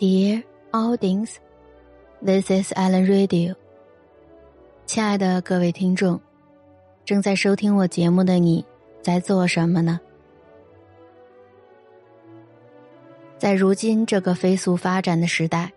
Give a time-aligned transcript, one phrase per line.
[0.00, 1.36] Dear audience,
[2.20, 3.54] this is Alan Radio。
[4.86, 6.20] 亲爱的各位听众，
[7.04, 8.64] 正在收听我节目的你
[9.02, 10.00] 在做什么呢？
[13.38, 15.72] 在如今这个飞速发展的时代，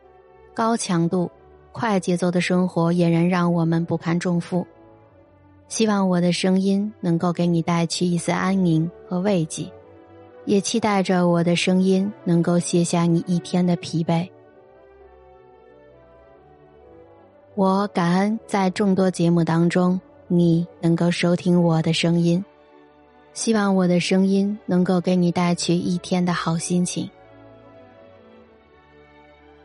[0.55, 1.29] 高强度、
[1.71, 4.65] 快节奏的生活俨然让我们不堪重负。
[5.67, 9.71] 希望我的声音能够给你带去一丝安宁和慰藉。
[10.47, 14.27] 也期待着我的声音能够卸下你一天的疲惫。
[17.53, 22.43] 我感恩在众多节目当中，你能够收听我的声音，
[23.33, 27.09] 希望我的声音能够给你带去一天的好心情。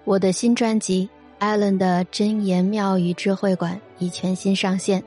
[0.03, 1.07] 我的新专辑
[1.39, 5.01] 《艾伦的真言妙语智慧馆》已全新上线，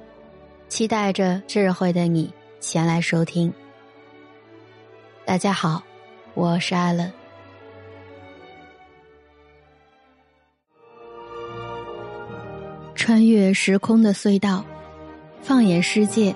[0.69, 3.53] 期待着智慧的你前来收听。
[5.25, 5.81] 大家好，
[6.35, 7.11] 我是艾伦。
[12.93, 14.63] 穿越时空的隧道，
[15.41, 16.35] 放眼世界，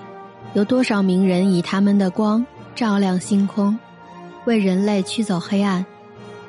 [0.54, 3.78] 有多少名人以他们的光照亮星空，
[4.44, 5.86] 为人类驱走黑暗，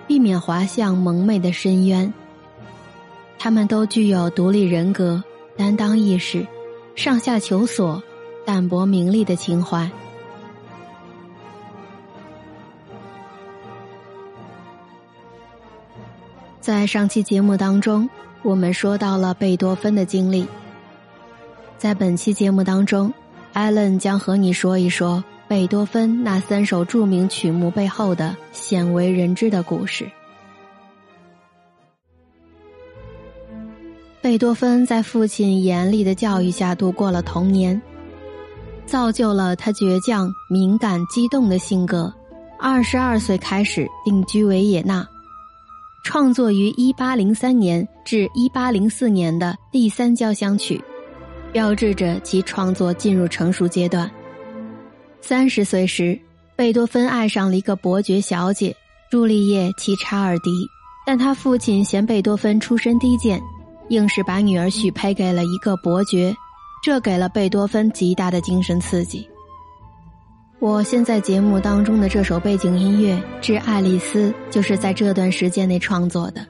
[0.07, 2.11] 避免滑向蒙昧的深渊？
[3.37, 5.23] 他们都具有独立人格、
[5.55, 6.43] 担当意识、
[6.95, 8.01] 上下求索、
[8.43, 9.87] 淡泊名利的情怀。
[16.61, 18.07] 在上期节目当中，
[18.43, 20.47] 我们说到了贝多芬的经历。
[21.75, 23.11] 在本期节目当中，
[23.51, 30.07] 艾伦将和你说一说贝多芬那三首著名曲目背后的鲜为人知的故事。
[34.21, 37.81] 贝多芬在父亲严厉的教育下度过了童年，
[38.85, 42.13] 造就了他倔强、敏感、激动的性格。
[42.59, 45.03] 二十二岁开始定居维也纳。
[46.03, 50.83] 创作于一八零三年至一八零四年的第三交响曲，
[51.53, 54.09] 标志着其创作进入成熟阶段。
[55.21, 56.19] 三十岁时，
[56.55, 58.75] 贝多芬爱上了一个伯爵小姐
[59.11, 60.49] 朱丽叶·齐查尔迪，
[61.05, 63.39] 但他父亲嫌贝多芬出身低贱，
[63.89, 66.35] 硬是把女儿许配给了一个伯爵，
[66.83, 69.25] 这给了贝多芬极大的精神刺激。
[70.61, 76.45] 我现在节目当中的这首背景音乐《致爱丽丝》就是在这段时间内创作的。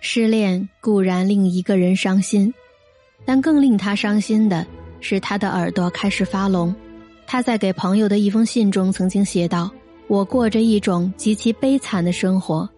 [0.00, 2.54] 失恋固然令一个人伤心，
[3.24, 4.64] 但更令他伤心的
[5.00, 6.72] 是他的耳朵开始发聋。
[7.26, 9.68] 他在给朋友的一封信中曾经写道
[10.06, 12.70] ：“我过着一种极其悲惨的生活，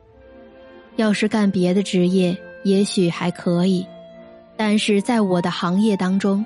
[0.96, 2.34] 要是干别的职业
[2.64, 3.86] 也许还可以，
[4.56, 6.42] 但是在我的行业当中，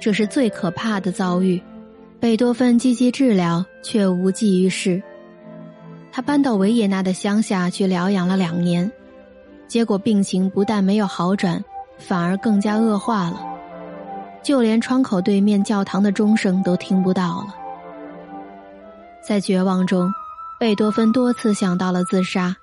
[0.00, 1.62] 这是最可怕的遭遇。”
[2.24, 5.02] 贝多芬积极治疗，却无济于事。
[6.10, 8.90] 他搬到维也纳的乡下去疗养了两年，
[9.68, 11.62] 结果病情不但没有好转，
[11.98, 13.44] 反而更加恶化了，
[14.42, 17.54] 就连窗口对面教堂的钟声都听不到了。
[19.22, 20.10] 在绝望中，
[20.58, 22.56] 贝多芬多次想到了自杀，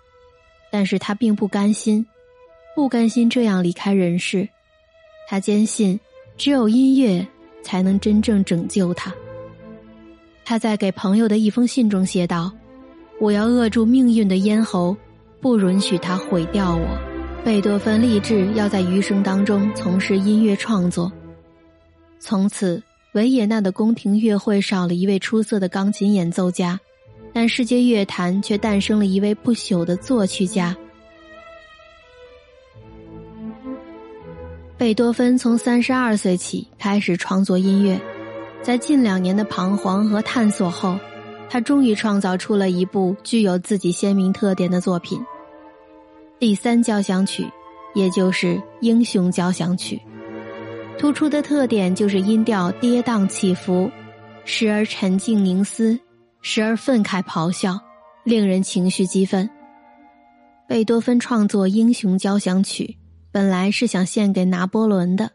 [0.71, 2.03] 但是他并不甘心，
[2.75, 4.49] 不甘心这样离开人世。
[5.27, 5.99] 他坚信，
[6.35, 7.23] 只有音乐
[7.61, 9.13] 才能真正拯救他。
[10.43, 12.51] 他在给朋友的一封信中写道
[13.19, 14.95] ：“我要扼住命运的咽喉，
[15.39, 16.85] 不允许它毁掉我。”
[17.43, 21.11] 贝多芬立志要在余生当中从事音乐创作。
[22.19, 22.81] 从此，
[23.13, 26.79] 维也纳的宫廷乐会少了一位出色的钢琴演奏家，
[27.33, 30.75] 但世界乐坛却诞生了一位不朽的作曲家。
[34.77, 37.99] 贝多芬从三十二岁起开始创作音乐。
[38.63, 40.97] 在近两年的彷徨和探索后，
[41.49, 45.19] 他终于创造出了一部具有自己鲜明特点的作品——
[46.39, 47.45] 第三交响曲，
[47.95, 49.99] 也就是英雄交响曲。
[50.99, 53.89] 突出的特点就是音调跌宕起伏，
[54.45, 55.99] 时而沉静凝思，
[56.43, 57.79] 时而愤慨咆哮，
[58.23, 59.49] 令人情绪激愤。
[60.67, 62.95] 贝多芬创作英雄交响曲，
[63.31, 65.31] 本来是想献给拿破仑的。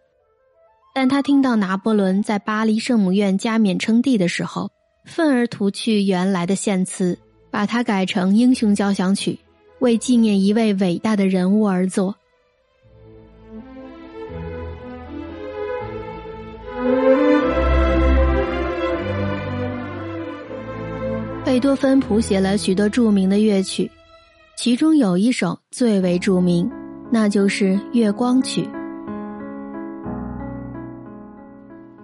[0.99, 4.71] 但他听到拿破仑在巴黎圣母院加冕称帝的时候，
[5.05, 7.19] 愤而涂去原来的献词，
[7.51, 9.39] 把它改成英雄交响曲，
[9.81, 12.17] 为纪念一位伟大的人物而作。
[21.45, 23.91] 贝多芬谱写了许多著名的乐曲，
[24.57, 26.67] 其中有一首最为著名，
[27.13, 28.63] 那就是《月光曲》。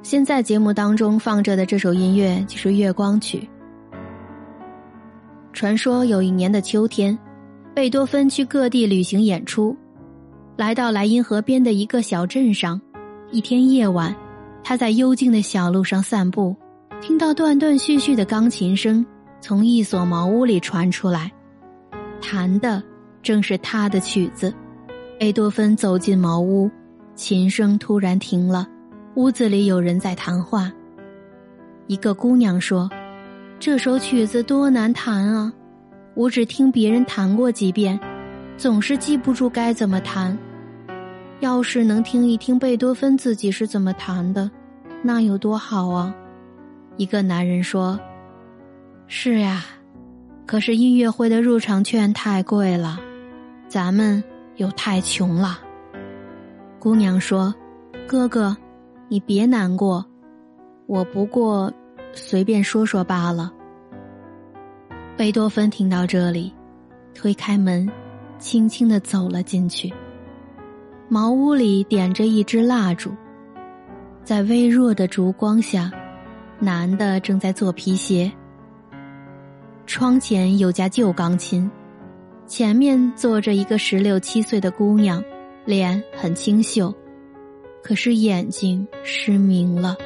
[0.03, 3.49] 现在节目当中放着的这首音乐就是《月光曲》。
[5.53, 7.17] 传说有一年的秋天，
[7.73, 9.77] 贝多芬去各地旅行演出，
[10.57, 12.81] 来到莱茵河边的一个小镇上。
[13.31, 14.15] 一天夜晚，
[14.65, 16.55] 他在幽静的小路上散步，
[17.01, 19.07] 听到断断续续的钢琴声
[19.41, 21.31] 从一所茅屋里传出来，
[22.21, 22.83] 弹的
[23.23, 24.53] 正是他的曲子。
[25.19, 26.69] 贝多芬走进茅屋，
[27.15, 28.67] 琴声突然停了，
[29.15, 30.73] 屋子里有人在谈话。
[31.87, 32.89] 一个姑娘说
[33.61, 35.53] ：“这首曲子多难弹啊！
[36.15, 37.99] 我只听别人弹过几遍，
[38.57, 40.37] 总是记不住该怎么弹。”
[41.41, 44.51] 要是能听一听贝多芬自己是怎么弹的，
[45.03, 46.15] 那有多好啊！
[46.97, 47.99] 一个男人说
[49.09, 49.65] ：“是呀，
[50.47, 52.99] 可是音乐会的入场券太贵了，
[53.69, 54.23] 咱们
[54.57, 55.59] 又太穷了。”
[56.79, 57.53] 姑娘说
[58.07, 58.57] ：“哥哥，
[59.13, 60.03] 你别难过，
[60.87, 61.71] 我不过
[62.15, 63.53] 随便说说罢了。”
[65.19, 66.51] 贝多芬听到这里，
[67.13, 67.87] 推开门，
[68.39, 69.93] 轻轻的走了进去。
[71.11, 73.11] 茅屋里点着一支蜡烛，
[74.25, 75.93] 在微弱的烛光下，
[76.59, 78.33] 男的正在做皮鞋。
[79.85, 81.71] 窗前有架旧钢琴，
[82.47, 85.23] 前面坐着一个十六七岁的姑娘，
[85.67, 86.91] 脸很清秀，
[87.83, 89.97] 可是眼睛失明了。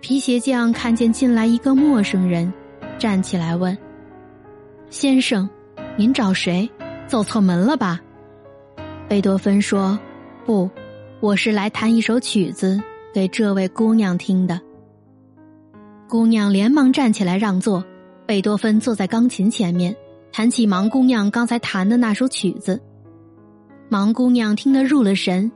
[0.00, 2.52] 皮鞋匠看见进来一个陌生人，
[2.98, 3.76] 站起来问
[4.90, 5.48] ：“先生，
[5.96, 6.68] 您找谁？
[7.06, 8.00] 走错门了吧？”
[9.08, 9.98] 贝多芬说
[10.44, 10.68] ：“不，
[11.20, 12.80] 我是来弹一首曲子
[13.14, 14.60] 给这位姑娘听的。”
[16.08, 17.84] 姑娘连忙站起来让座。
[18.26, 19.94] 贝多芬坐在钢琴前面，
[20.32, 22.80] 弹起盲姑娘刚才弹的那首曲子。
[23.88, 25.50] 盲姑娘听得入了神，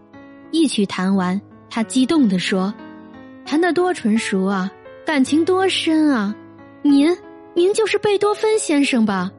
[0.50, 2.72] 一曲弹完，他激动地说
[3.46, 4.70] ：“弹得多纯熟啊，
[5.06, 6.34] 感情多深啊！
[6.82, 7.16] 您，
[7.54, 9.30] 您就是贝多芬先生吧？”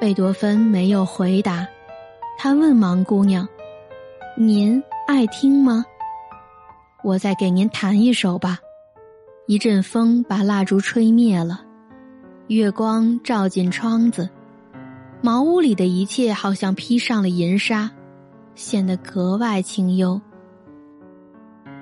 [0.00, 1.66] 贝多芬没有回答。
[2.38, 3.48] 他问盲姑娘
[4.36, 5.84] ：“您爱听吗？
[7.04, 8.58] 我再给您弹一首吧。”
[9.46, 11.60] 一阵风把蜡烛吹灭了，
[12.46, 14.30] 月光照进窗子，
[15.20, 17.90] 茅屋里的一切好像披上了银纱，
[18.54, 20.20] 显得格外清幽。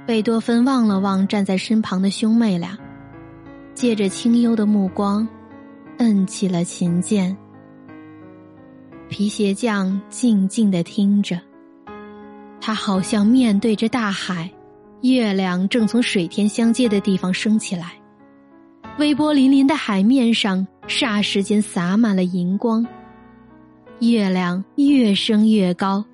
[0.07, 2.77] 贝多芬望了望站在身旁的兄妹俩，
[3.75, 5.27] 借着清幽的目光，
[5.99, 7.37] 摁起了琴键。
[9.09, 11.41] 皮鞋匠静静的听着，
[12.61, 14.51] 他好像面对着大海，
[15.03, 17.93] 月亮正从水天相接的地方升起来，
[18.99, 22.87] 微波粼粼的海面上霎时间洒满了银光。
[24.01, 26.05] 月亮越升越高，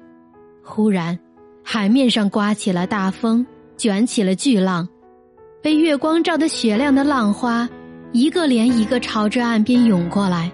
[0.69, 1.17] 忽然，
[1.63, 3.47] 海面上刮起了大风，
[3.77, 4.87] 卷起了巨浪，
[5.63, 7.69] 被月光照得雪亮的浪花，
[8.13, 10.51] 一个连一个朝着岸边涌过来。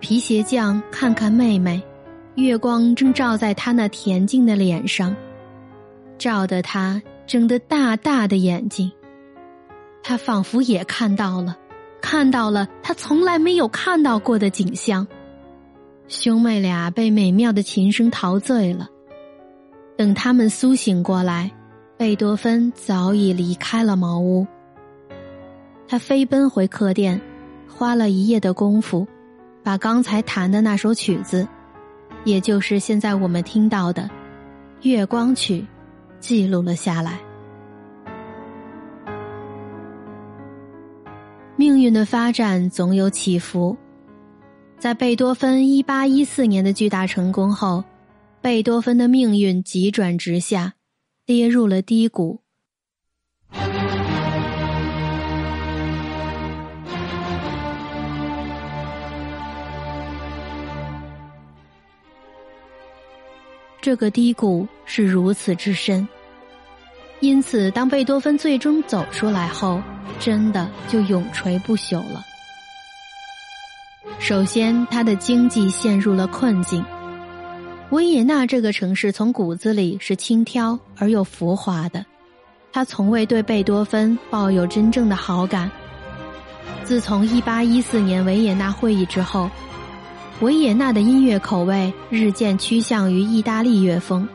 [0.00, 1.82] 皮鞋匠看看妹妹，
[2.36, 5.14] 月光正照在她那恬静的脸上，
[6.18, 8.90] 照得她睁得大大的眼睛。
[10.02, 11.56] 他仿佛也看到了，
[12.00, 15.06] 看到了他从来没有看到过的景象。
[16.08, 18.88] 兄妹俩被美妙的琴声陶醉了。
[19.96, 21.50] 等他们苏醒过来，
[21.96, 24.46] 贝多芬早已离开了茅屋。
[25.86, 27.20] 他飞奔回客店，
[27.68, 29.06] 花了一夜的功夫。
[29.62, 31.48] 把刚才弹的那首曲子，
[32.24, 34.02] 也就是现在我们听到的
[34.82, 35.60] 《月光曲》，
[36.20, 37.18] 记录了下来。
[41.56, 43.74] 命运的发展总有起伏，
[44.78, 47.82] 在贝多芬一八一四年的巨大成功后，
[48.44, 50.74] 贝多芬的命运急转直下，
[51.24, 52.42] 跌入了低谷。
[63.80, 66.06] 这个低谷是如此之深，
[67.20, 69.80] 因此当贝多芬最终走出来后，
[70.20, 72.22] 真的就永垂不朽了。
[74.18, 76.84] 首先，他的经济陷入了困境。
[77.90, 82.04] 维也纳这个城市从骨子里是轻佻而又浮华的，
[82.72, 85.70] 他从未对贝多芬抱有真正的好感。
[86.82, 89.50] 自从一八一四年维也纳会议之后。
[90.40, 94.28] 维也纳的音乐口味日渐趋向于意大利乐风，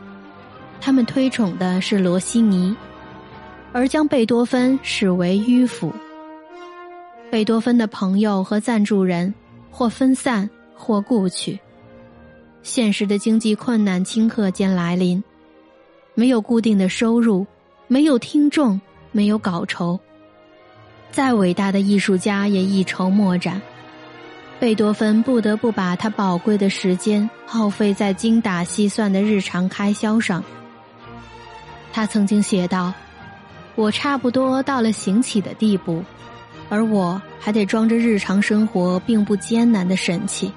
[0.80, 2.74] 他们推崇的是罗西尼，
[3.70, 5.92] 而将贝多芬视为迂腐。
[7.30, 9.32] 贝多芬的朋友和赞助人
[9.70, 11.60] 或分散或故去，
[12.62, 15.22] 现实的经济困难顷刻间来临，
[16.14, 17.46] 没有固定的收入，
[17.88, 18.80] 没有听众，
[19.12, 19.98] 没有稿酬，
[21.10, 23.60] 再伟大的艺术家也一筹莫展。
[24.58, 30.44] 贝多芬不得不把他宝贵的时间耗费在精打细算的日常开销上。
[31.92, 32.92] 他曾经写道
[33.74, 36.04] ：“我差不多到了行乞的地步，
[36.68, 40.52] 而我还得装着日常生活并不艰难的神气。”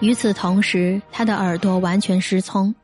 [0.00, 2.74] 与此同时，他的耳朵完全失聪，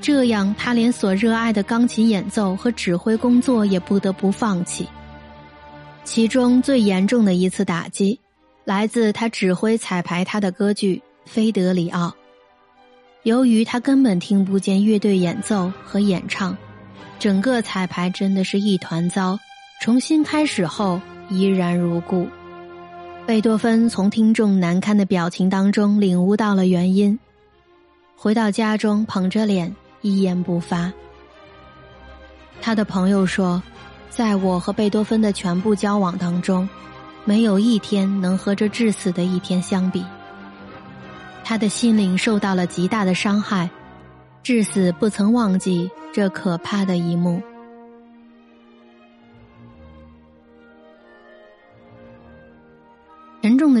[0.00, 4.88] 这样他连所热爱的钢琴演奏和指挥工作也不得不放弃。
[6.02, 8.18] 其中最严重的一次打击，
[8.64, 10.96] 来自他指挥彩排他的歌剧
[11.30, 12.08] 《菲德里奥》。
[13.22, 16.56] 由于他根本听不见乐队演奏和演唱，
[17.18, 19.38] 整个彩排真的是一团糟。
[19.82, 22.26] 重新开始后，依然如故。
[23.30, 27.16] 贝多芬从听众难堪的表情当中领悟到了原因，
[28.16, 30.92] 回到家中捧着脸一言不发。
[32.60, 33.62] 他的朋友说，
[34.08, 36.68] 在我和贝多芬的全部交往当中，
[37.24, 40.04] 没有一天能和这致死的一天相比。
[41.44, 43.70] 他的心灵受到了极大的伤害，
[44.42, 47.40] 至死不曾忘记这可怕的一幕。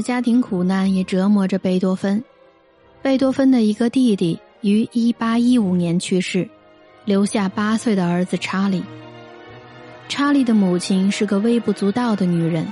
[0.00, 2.22] 家庭苦难也折磨着贝多芬。
[3.02, 6.48] 贝多芬的一个弟弟于一八一五年去世，
[7.04, 8.82] 留下八岁的儿子查理。
[10.08, 12.66] 查理的母亲是个微不足道的女人。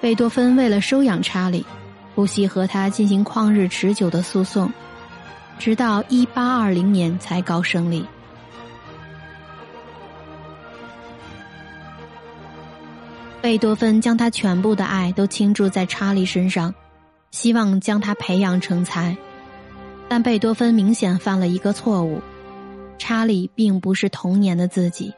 [0.00, 1.66] 贝多芬为了收养查理，
[2.14, 4.72] 不惜和他进行旷日持久的诉讼，
[5.58, 8.06] 直到一八二零年才告胜利。
[13.42, 16.74] 贝多芬将他全部的爱都倾注在查理身上，
[17.30, 19.16] 希望将他培养成才。
[20.08, 22.20] 但贝多芬明显犯了一个错误：
[22.98, 25.14] 查理并不是童年的自己，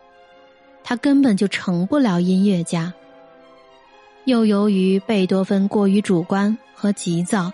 [0.84, 2.94] 他根本就成不了音乐家。
[4.24, 7.52] 又由于贝多芬过于主观和急躁，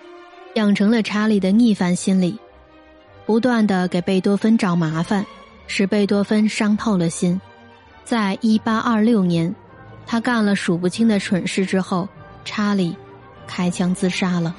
[0.54, 2.38] 养成了查理的逆反心理，
[3.24, 5.24] 不断的给贝多芬找麻烦，
[5.66, 7.40] 使贝多芬伤透了心。
[8.04, 9.54] 在一八二六年。
[10.10, 12.08] 他干了数不清的蠢事之后，
[12.42, 12.96] 查理
[13.46, 14.56] 开枪自杀了，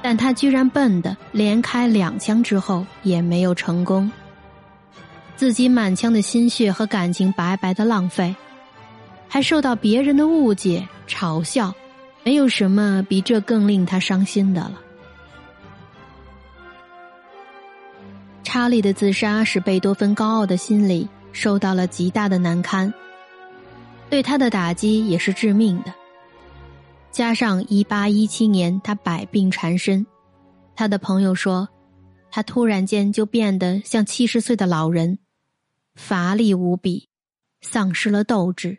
[0.00, 4.10] 但他居然笨的连开两枪之后也没有成功，
[5.36, 8.34] 自己满腔的心血和感情白白的浪费，
[9.28, 11.74] 还受到别人的误解嘲笑，
[12.24, 14.80] 没有什么比这更令他伤心的了。
[18.42, 22.92] 查理的自杀使贝多芬高傲的心理受到了极大的难堪。
[24.12, 25.94] 对他的打击也是致命的。
[27.10, 30.04] 加上一八一七年他百病缠身，
[30.76, 31.66] 他的朋友说，
[32.30, 35.18] 他突然间就变得像七十岁的老人，
[35.94, 37.08] 乏力无比，
[37.62, 38.76] 丧失了斗志。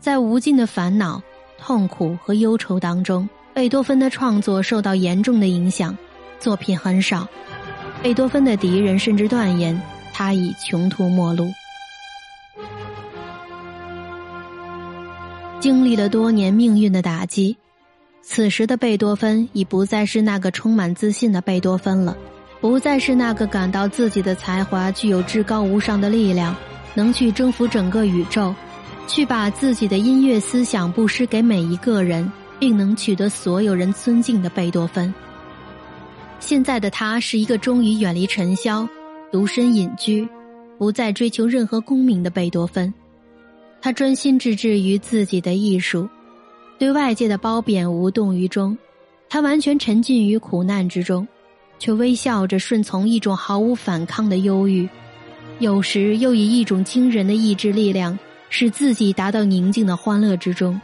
[0.00, 1.22] 在无尽的烦恼、
[1.56, 5.96] 痛苦和忧愁当中，贝多芬的创作受到严重的影响。
[6.40, 7.28] 作品很少，
[8.02, 9.80] 贝多芬的敌人甚至断言
[10.12, 11.52] 他已穷途末路。
[15.60, 17.54] 经历了多年命运的打击，
[18.22, 22.16] 此时的贝多芬已不再是那个充满自信的贝多芬了，
[22.62, 26.56] 不再是那个感到自己的才华具有至高无上的力量，
[26.94, 28.54] 能去征服整个宇宙，
[29.06, 35.12] 去把自己的音乐思想布施给每一个人，并能取得所有人尊敬的贝多芬。
[36.40, 38.88] 现在的他是一个终于远离尘嚣、
[39.30, 40.28] 独身隐居、
[40.78, 42.92] 不再追求任何功名的贝多芬。
[43.80, 46.08] 他专心致志于自己的艺术，
[46.78, 48.76] 对外界的褒贬无动于衷。
[49.28, 51.26] 他完全沉浸于苦难之中，
[51.78, 54.88] 却微笑着顺从一种毫无反抗的忧郁。
[55.60, 58.18] 有时又以一种惊人的意志力量，
[58.48, 60.80] 使自己达到宁静的欢乐之中。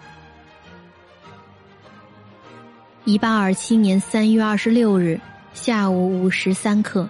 [3.05, 5.19] 一八二七年三月二十六日。
[5.57, 7.09] 下午五时三刻，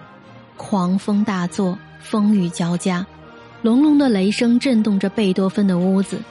[0.55, 3.05] 狂风大作，风雨交加，
[3.61, 6.21] 隆隆的雷声震动着贝多芬的屋子。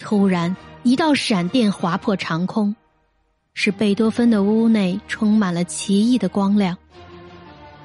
[0.00, 2.74] 突然，一道闪电划破长空，
[3.54, 6.76] 使贝多芬的屋内充满了奇异的光亮。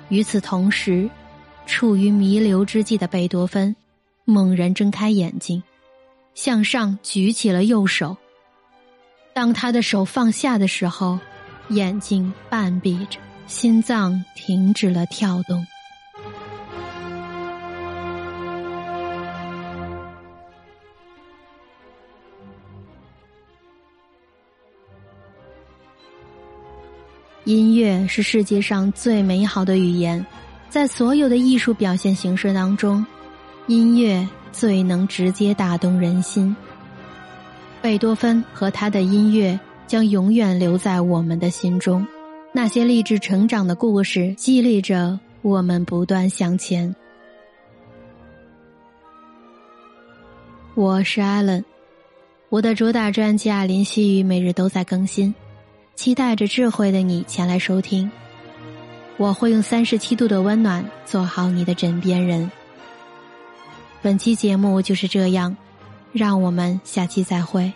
[0.09, 1.07] 与此同时，
[1.67, 3.73] 处于弥留之际的贝多芬
[4.25, 5.61] 猛然睁开眼睛，
[6.33, 8.17] 向上举起了右手。
[9.31, 11.19] 当他的手放下的时候，
[11.69, 13.19] 眼睛半闭着。
[13.49, 15.65] 心脏停止了跳动。
[27.45, 30.23] 音乐是世界上最美好的语言，
[30.69, 33.03] 在所有的艺术表现形式当中，
[33.65, 36.55] 音乐最能直接打动人心。
[37.81, 42.05] 贝多芬和他的音乐将永远留在我们的心中。
[42.51, 46.93] 那些励志成长的故事，激励着我们不断向前。
[50.73, 51.63] 我是艾伦，
[52.49, 55.33] 我的主打专辑《林夕雨》每日都在更新，
[55.95, 58.09] 期待着智慧的你前来收听。
[59.17, 62.49] 我会用三十七度的温暖做好你的枕边人。
[64.01, 65.55] 本期节目就是这样，
[66.11, 67.71] 让我们下期再会。